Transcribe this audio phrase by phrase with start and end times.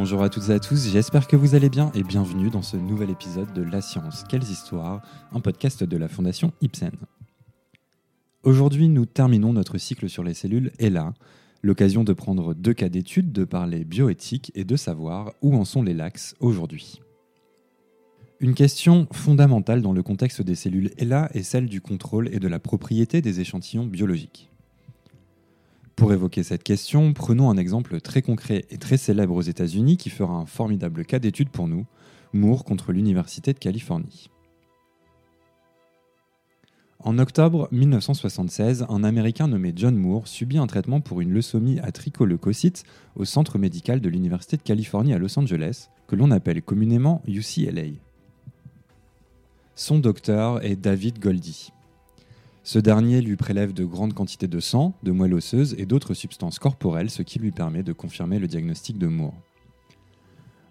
[0.00, 2.76] Bonjour à toutes et à tous, j'espère que vous allez bien et bienvenue dans ce
[2.76, 6.92] nouvel épisode de La Science, Quelles Histoires, un podcast de la Fondation Ipsen.
[8.44, 10.92] Aujourd'hui, nous terminons notre cycle sur les cellules et
[11.64, 15.82] l'occasion de prendre deux cas d'études, de parler bioéthique et de savoir où en sont
[15.82, 17.00] les lax aujourd'hui.
[18.38, 22.46] Une question fondamentale dans le contexte des cellules ELA est celle du contrôle et de
[22.46, 24.47] la propriété des échantillons biologiques.
[25.98, 30.10] Pour évoquer cette question, prenons un exemple très concret et très célèbre aux États-Unis qui
[30.10, 31.86] fera un formidable cas d'étude pour nous,
[32.32, 34.30] Moore contre l'Université de Californie.
[37.00, 41.90] En octobre 1976, un Américain nommé John Moore subit un traitement pour une leucémie à
[41.90, 42.84] tricholococytes
[43.16, 47.98] au centre médical de l'Université de Californie à Los Angeles, que l'on appelle communément UCLA.
[49.74, 51.72] Son docteur est David Goldie.
[52.68, 56.58] Ce dernier lui prélève de grandes quantités de sang, de moelle osseuse et d'autres substances
[56.58, 59.32] corporelles, ce qui lui permet de confirmer le diagnostic de Moore.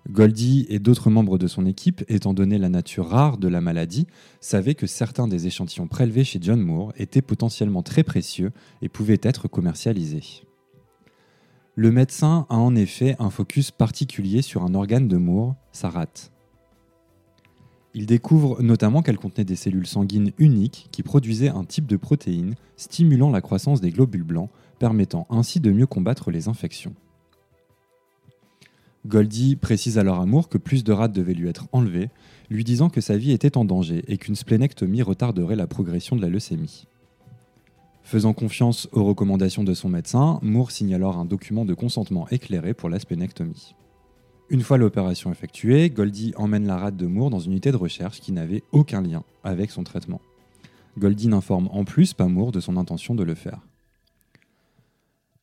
[0.07, 4.05] Goldie et d'autres membres de son équipe, étant donné la nature rare de la maladie,
[4.41, 8.51] savaient que certains des échantillons prélevés chez John Moore étaient potentiellement très précieux
[8.83, 10.43] et pouvaient être commercialisés.
[11.73, 16.31] Le médecin a en effet un focus particulier sur un organe de Moore, sa rate.
[17.97, 22.53] Il découvre notamment qu'elle contenait des cellules sanguines uniques qui produisaient un type de protéine
[22.75, 26.93] stimulant la croissance des globules blancs, permettant ainsi de mieux combattre les infections.
[29.07, 32.11] Goldie précise alors à Moore que plus de rats devaient lui être enlevés,
[32.51, 36.21] lui disant que sa vie était en danger et qu'une splénectomie retarderait la progression de
[36.21, 36.85] la leucémie.
[38.03, 42.75] Faisant confiance aux recommandations de son médecin, Moore signe alors un document de consentement éclairé
[42.75, 43.73] pour la splénectomie.
[44.49, 48.21] Une fois l'opération effectuée, Goldie emmène la rate de Moore dans une unité de recherche
[48.21, 50.21] qui n'avait aucun lien avec son traitement.
[50.97, 53.59] Goldie n'informe en plus pas Moore de son intention de le faire.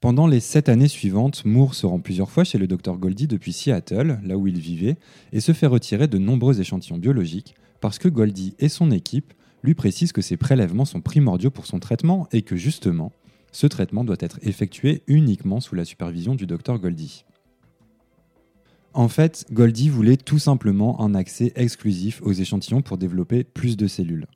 [0.01, 3.53] Pendant les sept années suivantes, Moore se rend plusieurs fois chez le docteur Goldie depuis
[3.53, 4.97] Seattle, là où il vivait,
[5.33, 9.75] et se fait retirer de nombreux échantillons biologiques parce que Goldie et son équipe lui
[9.75, 13.13] précisent que ces prélèvements sont primordiaux pour son traitement et que justement,
[13.53, 17.25] ce traitement doit être effectué uniquement sous la supervision du docteur Goldie.
[18.95, 23.89] En fait, Goldie voulait tout simplement un accès exclusif aux échantillons pour développer plus de
[23.89, 24.29] cellules.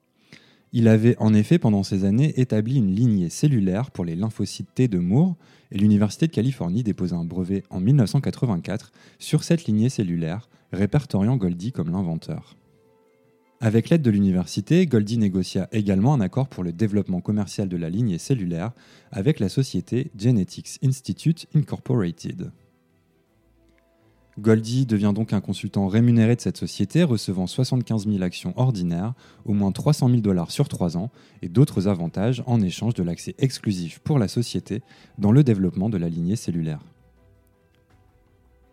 [0.73, 4.89] Il avait en effet pendant ces années établi une lignée cellulaire pour les lymphocytes T
[4.89, 5.37] de Moore
[5.71, 11.71] et l'Université de Californie déposa un brevet en 1984 sur cette lignée cellulaire, répertoriant Goldie
[11.71, 12.57] comme l'inventeur.
[13.61, 17.91] Avec l'aide de l'université, Goldie négocia également un accord pour le développement commercial de la
[17.91, 18.73] lignée cellulaire
[19.13, 22.51] avec la société Genetics Institute Incorporated.
[24.39, 29.53] Goldie devient donc un consultant rémunéré de cette société, recevant 75 000 actions ordinaires, au
[29.53, 31.11] moins 300 000 dollars sur 3 ans,
[31.43, 34.81] et d'autres avantages en échange de l'accès exclusif pour la société
[35.19, 36.79] dans le développement de la lignée cellulaire.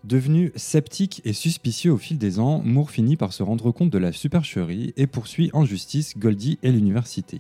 [0.04, 3.98] Devenu sceptique et suspicieux au fil des ans, Moore finit par se rendre compte de
[3.98, 7.40] la supercherie et poursuit en justice Goldie et l'université.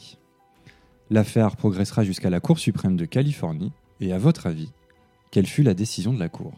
[1.11, 3.71] L'affaire progressera jusqu'à la Cour suprême de Californie,
[4.01, 4.71] et à votre avis,
[5.29, 6.53] quelle fut la décision de la Cour?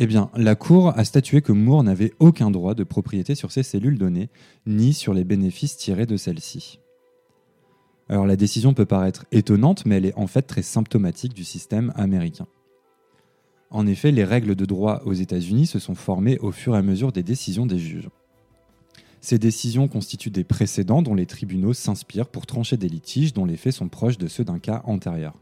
[0.00, 3.64] Eh bien, la Cour a statué que Moore n'avait aucun droit de propriété sur ces
[3.64, 4.30] cellules données,
[4.64, 6.78] ni sur les bénéfices tirés de celles-ci.
[8.08, 11.92] Alors la décision peut paraître étonnante, mais elle est en fait très symptomatique du système
[11.96, 12.46] américain.
[13.70, 16.82] En effet, les règles de droit aux États-Unis se sont formées au fur et à
[16.82, 18.08] mesure des décisions des juges.
[19.20, 23.56] Ces décisions constituent des précédents dont les tribunaux s'inspirent pour trancher des litiges dont les
[23.56, 25.34] faits sont proches de ceux d'un cas antérieur.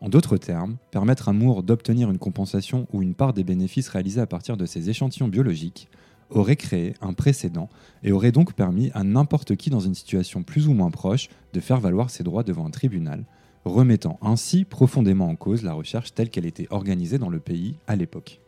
[0.00, 4.20] En d'autres termes, permettre à Moore d'obtenir une compensation ou une part des bénéfices réalisés
[4.20, 5.88] à partir de ces échantillons biologiques
[6.30, 7.68] aurait créé un précédent
[8.02, 11.60] et aurait donc permis à n'importe qui dans une situation plus ou moins proche de
[11.60, 13.24] faire valoir ses droits devant un tribunal,
[13.64, 17.96] remettant ainsi profondément en cause la recherche telle qu'elle était organisée dans le pays à
[17.96, 18.40] l'époque.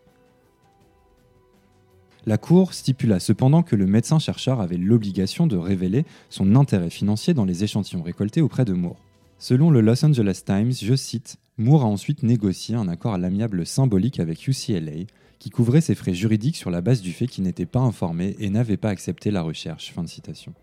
[2.24, 7.44] La Cour stipula cependant que le médecin-chercheur avait l'obligation de révéler son intérêt financier dans
[7.44, 8.96] les échantillons récoltés auprès de Moore.
[9.42, 13.66] Selon le Los Angeles Times, je cite, Moore a ensuite négocié un accord à l'amiable
[13.66, 15.06] symbolique avec UCLA
[15.40, 18.50] qui couvrait ses frais juridiques sur la base du fait qu'il n'était pas informé et
[18.50, 19.92] n'avait pas accepté la recherche.
[19.92, 20.54] Fin de citation.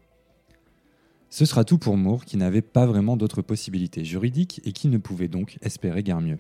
[1.30, 4.98] Ce sera tout pour Moore qui n'avait pas vraiment d'autres possibilités juridiques et qui ne
[4.98, 6.40] pouvait donc espérer guère mieux.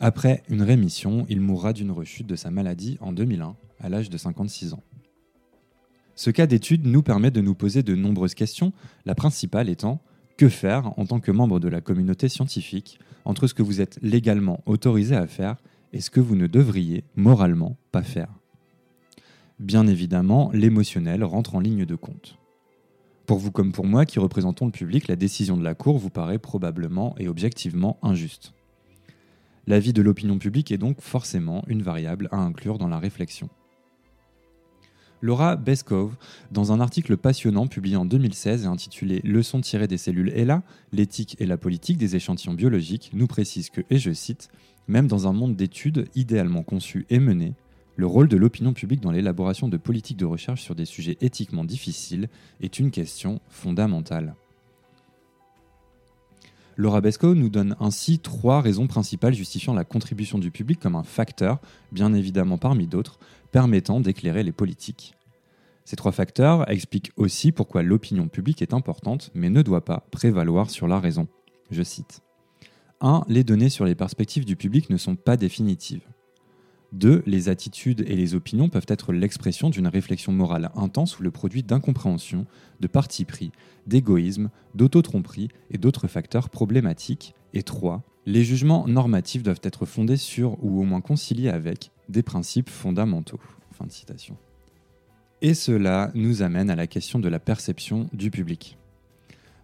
[0.00, 4.18] Après une rémission, il mourra d'une rechute de sa maladie en 2001 à l'âge de
[4.18, 4.82] 56 ans.
[6.16, 8.72] Ce cas d'étude nous permet de nous poser de nombreuses questions,
[9.06, 10.02] la principale étant
[10.36, 13.98] que faire en tant que membre de la communauté scientifique entre ce que vous êtes
[14.02, 15.56] légalement autorisé à faire
[15.92, 18.28] et ce que vous ne devriez moralement pas faire?
[19.58, 22.38] Bien évidemment, l'émotionnel rentre en ligne de compte.
[23.26, 26.10] Pour vous comme pour moi qui représentons le public, la décision de la Cour vous
[26.10, 28.52] paraît probablement et objectivement injuste.
[29.68, 33.48] L'avis de l'opinion publique est donc forcément une variable à inclure dans la réflexion.
[35.22, 36.16] Laura Beskov,
[36.50, 41.36] dans un article passionnant publié en 2016 et intitulé Leçons tirées des cellules ELA, l'éthique
[41.38, 44.48] et la politique des échantillons biologiques, nous précise que, et je cite,
[44.88, 47.54] même dans un monde d'études idéalement conçu et mené,
[47.94, 51.64] le rôle de l'opinion publique dans l'élaboration de politiques de recherche sur des sujets éthiquement
[51.64, 52.28] difficiles
[52.60, 54.34] est une question fondamentale.
[56.76, 61.02] Laura Besco nous donne ainsi trois raisons principales justifiant la contribution du public comme un
[61.02, 61.60] facteur,
[61.92, 63.18] bien évidemment parmi d'autres,
[63.52, 65.14] permettant d'éclairer les politiques.
[65.84, 70.70] Ces trois facteurs expliquent aussi pourquoi l'opinion publique est importante, mais ne doit pas prévaloir
[70.70, 71.28] sur la raison.
[71.70, 72.20] Je cite.
[73.00, 73.24] 1.
[73.28, 76.06] Les données sur les perspectives du public ne sont pas définitives.
[76.92, 77.22] 2.
[77.26, 81.62] Les attitudes et les opinions peuvent être l'expression d'une réflexion morale intense ou le produit
[81.62, 82.46] d'incompréhension,
[82.80, 83.50] de parti pris,
[83.86, 87.34] d'égoïsme, d'autotromperie et d'autres facteurs problématiques.
[87.54, 88.02] Et 3.
[88.24, 93.40] Les jugements normatifs doivent être fondés sur ou au moins conciliés avec des principes fondamentaux.
[95.40, 98.78] Et cela nous amène à la question de la perception du public.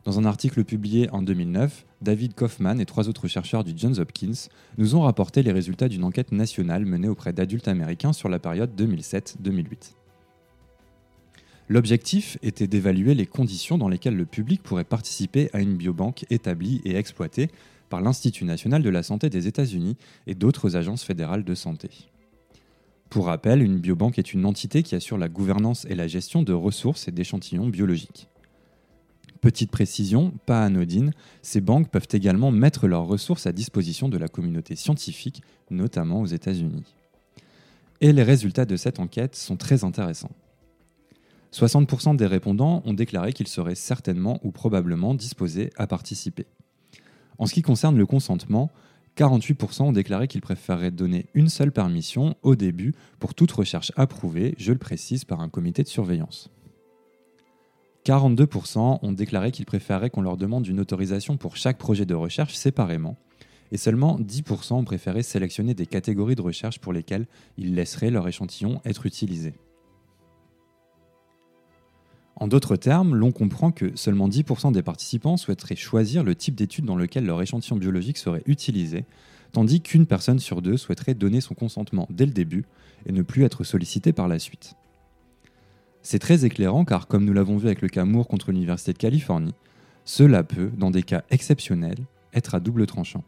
[0.05, 4.49] Dans un article publié en 2009, David Kaufman et trois autres chercheurs du Johns Hopkins
[4.77, 8.71] nous ont rapporté les résultats d'une enquête nationale menée auprès d'adultes américains sur la période
[8.77, 9.95] 2007-2008.
[11.69, 16.81] L'objectif était d'évaluer les conditions dans lesquelles le public pourrait participer à une biobanque établie
[16.85, 17.51] et exploitée
[17.89, 19.97] par l'Institut national de la santé des États-Unis
[20.27, 21.91] et d'autres agences fédérales de santé.
[23.11, 26.53] Pour rappel, une biobanque est une entité qui assure la gouvernance et la gestion de
[26.53, 28.29] ressources et d'échantillons biologiques.
[29.41, 31.13] Petite précision, pas anodine,
[31.43, 36.27] ces banques peuvent également mettre leurs ressources à disposition de la communauté scientifique, notamment aux
[36.27, 36.97] États-Unis.
[38.01, 40.33] Et les résultats de cette enquête sont très intéressants.
[41.53, 46.47] 60% des répondants ont déclaré qu'ils seraient certainement ou probablement disposés à participer.
[47.39, 48.71] En ce qui concerne le consentement,
[49.17, 54.55] 48% ont déclaré qu'ils préféreraient donner une seule permission au début pour toute recherche approuvée,
[54.59, 56.51] je le précise, par un comité de surveillance.
[58.05, 62.55] 42% ont déclaré qu'ils préféraient qu'on leur demande une autorisation pour chaque projet de recherche
[62.55, 63.17] séparément,
[63.71, 67.27] et seulement 10% ont préféré sélectionner des catégories de recherche pour lesquelles
[67.57, 69.55] ils laisseraient leur échantillon être utilisé.
[72.41, 76.85] En d'autres termes, l'on comprend que seulement 10% des participants souhaiteraient choisir le type d'étude
[76.85, 79.05] dans lequel leur échantillon biologique serait utilisé,
[79.51, 82.65] tandis qu'une personne sur deux souhaiterait donner son consentement dès le début
[83.07, 84.75] et ne plus être sollicitée par la suite.
[86.03, 88.99] C'est très éclairant car, comme nous l'avons vu avec le cas Moore contre l'Université de
[88.99, 89.55] Californie,
[90.05, 91.99] cela peut, dans des cas exceptionnels,
[92.33, 93.25] être à double tranchant.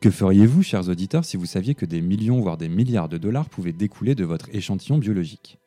[0.00, 3.50] Que feriez-vous, chers auditeurs, si vous saviez que des millions, voire des milliards de dollars
[3.50, 5.58] pouvaient découler de votre échantillon biologique?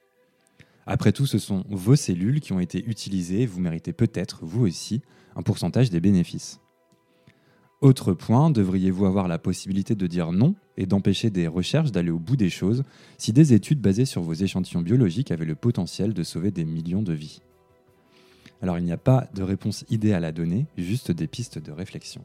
[0.89, 4.65] Après tout, ce sont vos cellules qui ont été utilisées et vous méritez peut-être, vous
[4.65, 5.01] aussi,
[5.35, 6.61] un pourcentage des bénéfices.
[7.81, 12.17] Autre point, devriez-vous avoir la possibilité de dire non et d'empêcher des recherches d'aller au
[12.19, 12.83] bout des choses
[13.17, 17.03] si des études basées sur vos échantillons biologiques avaient le potentiel de sauver des millions
[17.03, 17.41] de vies?
[18.61, 22.23] Alors il n'y a pas de réponse idéale à donner, juste des pistes de réflexion.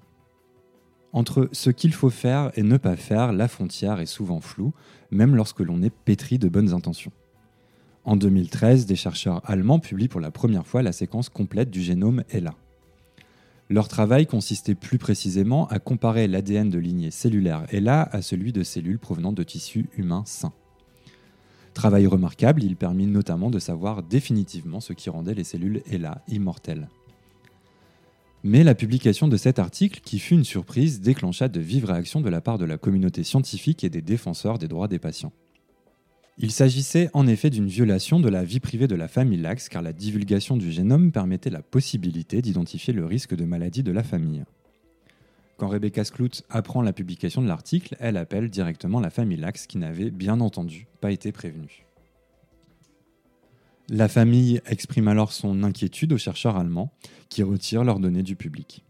[1.12, 4.72] Entre ce qu'il faut faire et ne pas faire, la frontière est souvent floue,
[5.10, 7.12] même lorsque l'on est pétri de bonnes intentions.
[8.04, 12.24] En 2013, des chercheurs allemands publient pour la première fois la séquence complète du génome
[12.30, 12.54] ELA.
[13.70, 18.64] Leur travail consistait plus précisément à comparer l'ADN de lignée cellulaire ELA à celui de
[18.64, 20.52] cellules provenant de tissus humains sains.
[21.74, 26.88] Travail remarquable, il permit notamment de savoir définitivement ce qui rendait les cellules ELA immortelles.
[28.44, 32.28] Mais la publication de cet article, qui fut une surprise, déclencha de vives réactions de
[32.28, 35.32] la part de la communauté scientifique et des défenseurs des droits des patients.
[36.42, 39.80] Il s'agissait en effet d'une violation de la vie privée de la famille Lax car
[39.80, 44.42] la divulgation du génome permettait la possibilité d'identifier le risque de maladie de la famille.
[45.56, 49.78] Quand Rebecca Skloot apprend la publication de l'article, elle appelle directement la famille Lax qui
[49.78, 51.86] n'avait bien entendu pas été prévenue.
[53.88, 56.90] La famille exprime alors son inquiétude aux chercheurs allemands
[57.28, 58.82] qui retirent leurs données du public.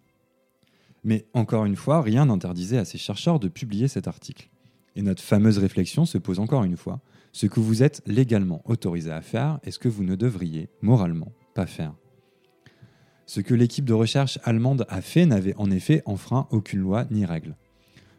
[1.04, 4.48] Mais encore une fois, rien n'interdisait à ces chercheurs de publier cet article.
[4.96, 7.02] Et notre fameuse réflexion se pose encore une fois
[7.32, 11.32] ce que vous êtes légalement autorisé à faire et ce que vous ne devriez moralement
[11.54, 11.94] pas faire.
[13.26, 17.24] Ce que l'équipe de recherche allemande a fait n'avait en effet enfreint aucune loi ni
[17.24, 17.56] règle.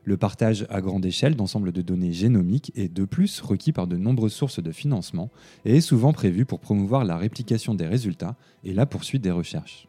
[0.05, 3.96] Le partage à grande échelle d'ensemble de données génomiques est de plus requis par de
[3.96, 5.29] nombreuses sources de financement
[5.63, 9.88] et est souvent prévu pour promouvoir la réplication des résultats et la poursuite des recherches.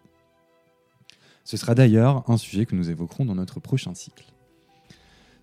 [1.42, 4.24] Ce sera d'ailleurs un sujet que nous évoquerons dans notre prochain cycle.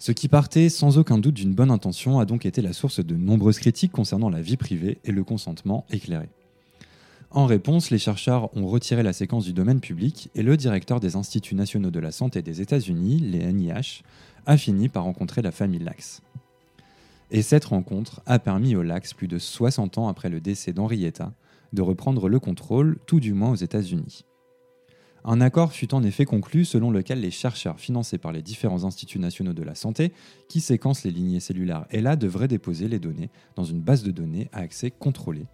[0.02, 3.16] Ce qui partait sans aucun doute d'une bonne intention a donc été la source de
[3.16, 6.28] nombreuses critiques concernant la vie privée et le consentement éclairé.
[7.30, 11.16] En réponse, les chercheurs ont retiré la séquence du domaine public et le directeur des
[11.18, 14.02] Instituts nationaux de la santé des États-Unis, les NIH,
[14.48, 16.24] a fini par rencontrer la famille Lax.
[17.30, 21.32] Et cette rencontre a permis au Lax, plus de 60 ans après le décès d'Henrietta,
[21.74, 24.26] de reprendre le contrôle, tout du moins aux États-Unis.
[25.24, 29.20] Un accord fut en effet conclu selon lequel les chercheurs financés par les différents instituts
[29.20, 30.14] nationaux de la santé
[30.50, 34.50] qui séquencent les lignées cellulaires ELA devraient déposer les données dans une base de données
[34.52, 35.46] à accès contrôlé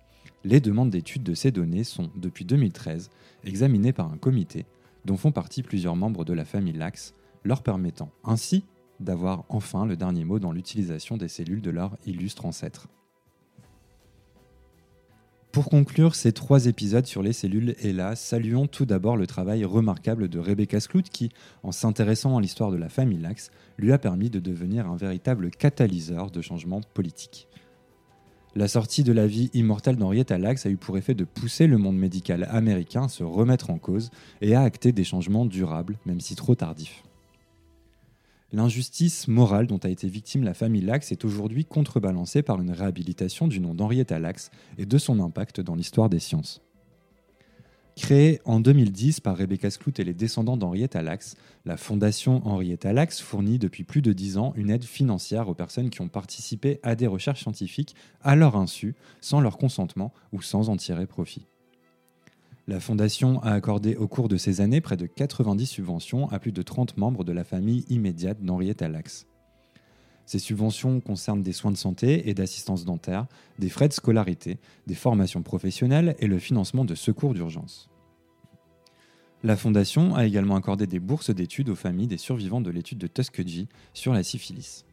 [0.48, 3.10] les demandes d'études de ces données sont, depuis 2013,
[3.44, 4.66] examinées par un comité
[5.06, 8.64] dont font partie plusieurs membres de la famille Lax, leur permettant ainsi
[9.00, 12.88] d'avoir enfin le dernier mot dans l'utilisation des cellules de leur illustre ancêtre.
[15.58, 20.28] Pour conclure ces trois épisodes sur les cellules ELA, saluons tout d'abord le travail remarquable
[20.28, 21.30] de Rebecca Skloot qui,
[21.64, 23.50] en s'intéressant à l'histoire de la famille Lax,
[23.80, 27.48] lui a permis de devenir un véritable catalyseur de changements politiques.
[28.54, 31.80] La sortie de la vie immortelle d'Henrietta Lacks a eu pour effet de pousser le
[31.80, 34.12] monde médical américain à se remettre en cause
[34.42, 37.02] et à acter des changements durables, même si trop tardifs.
[38.54, 43.46] L'injustice morale dont a été victime la famille Lax est aujourd'hui contrebalancée par une réhabilitation
[43.46, 46.62] du nom d'Henrietta Lacks et de son impact dans l'histoire des sciences.
[47.98, 51.36] Créée en 2010 par Rebecca Skloot et les descendants d'Henrietta Lacks,
[51.66, 55.90] la fondation Henrietta Lacks fournit depuis plus de 10 ans une aide financière aux personnes
[55.90, 60.70] qui ont participé à des recherches scientifiques à leur insu, sans leur consentement ou sans
[60.70, 61.48] en tirer profit.
[62.70, 66.52] La fondation a accordé au cours de ces années près de 90 subventions à plus
[66.52, 69.26] de 30 membres de la famille immédiate d'Henrietta Lacks.
[70.26, 74.96] Ces subventions concernent des soins de santé et d'assistance dentaire, des frais de scolarité, des
[74.96, 77.90] formations professionnelles et le financement de secours d'urgence.
[79.44, 83.08] La Fondation a également accordé des bourses d'études aux familles des survivants de l'étude de
[83.08, 84.84] Tuskegee sur la syphilis.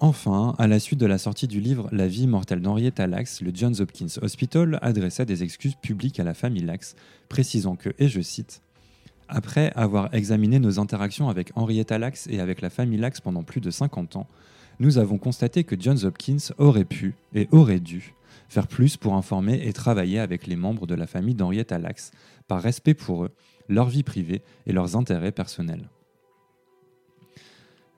[0.00, 3.50] Enfin, à la suite de la sortie du livre La vie mortelle d'Henrietta Lacks, le
[3.52, 6.94] Johns Hopkins Hospital adressa des excuses publiques à la famille Lacks,
[7.28, 8.62] précisant que, et je cite,
[9.28, 13.60] après avoir examiné nos interactions avec Henrietta Lacks et avec la famille Lacks pendant plus
[13.60, 14.28] de 50 ans,
[14.78, 18.14] nous avons constaté que Johns Hopkins aurait pu et aurait dû
[18.48, 22.12] faire plus pour informer et travailler avec les membres de la famille d'Henrietta Lacks
[22.46, 23.30] par respect pour eux,
[23.68, 25.88] leur vie privée et leurs intérêts personnels.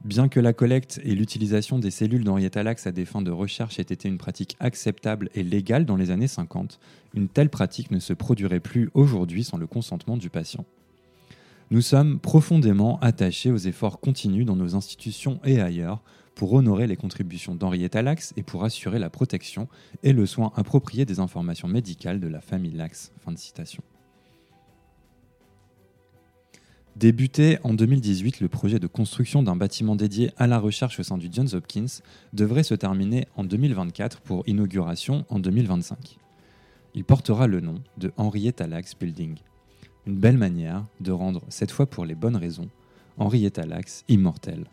[0.04, 3.78] Bien que la collecte et l'utilisation des cellules d'Henrietta Lacks à des fins de recherche
[3.78, 6.80] aient été une pratique acceptable et légale dans les années 50,
[7.12, 10.64] une telle pratique ne se produirait plus aujourd'hui sans le consentement du patient.
[11.70, 16.02] Nous sommes profondément attachés aux efforts continus dans nos institutions et ailleurs
[16.34, 19.68] pour honorer les contributions d'Henrietta Lacks et pour assurer la protection
[20.02, 23.12] et le soin approprié des informations médicales de la famille Lacks.
[27.00, 31.16] Débuté en 2018, le projet de construction d'un bâtiment dédié à la recherche au sein
[31.16, 31.86] du Johns Hopkins
[32.34, 36.18] devrait se terminer en 2024 pour inauguration en 2025.
[36.94, 39.36] Il portera le nom de Henrietta Lacks Building
[40.06, 42.68] une belle manière de rendre, cette fois pour les bonnes raisons,
[43.16, 44.66] Henrietta Lacks immortelle.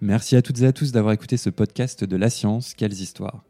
[0.00, 3.44] Merci à toutes et à tous d'avoir écouté ce podcast de La Science, quelles histoires.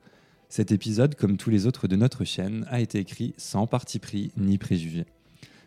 [0.49, 4.33] Cet épisode, comme tous les autres de notre chaîne, a été écrit sans parti pris
[4.37, 5.07] ni préjugé.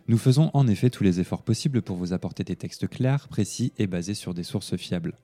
[0.07, 3.73] Nous faisons en effet tous les efforts possibles pour vous apporter des textes clairs, précis
[3.77, 5.15] et basés sur des sources fiables.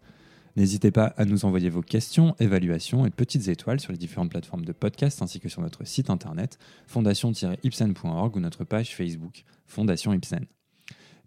[0.55, 4.65] N'hésitez pas à nous envoyer vos questions, évaluations et petites étoiles sur les différentes plateformes
[4.65, 6.57] de podcast ainsi que sur notre site internet
[6.87, 10.45] fondation-ipsen.org ou notre page Facebook Fondation Ipsen.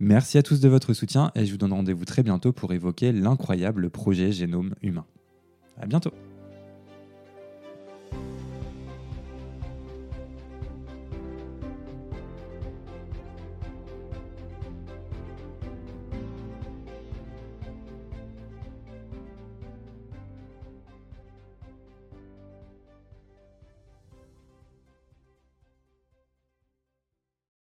[0.01, 3.13] Merci à tous de votre soutien et je vous donne rendez-vous très bientôt pour évoquer
[3.13, 5.05] l'incroyable projet Génome Humain.
[5.81, 6.13] À bientôt!